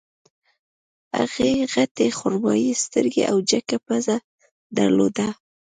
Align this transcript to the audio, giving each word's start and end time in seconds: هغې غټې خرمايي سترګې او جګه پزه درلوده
هغې 1.17 1.49
غټې 1.73 2.07
خرمايي 2.17 2.71
سترګې 2.83 3.23
او 3.31 3.37
جګه 3.49 3.77
پزه 3.85 4.15
درلوده 4.77 5.27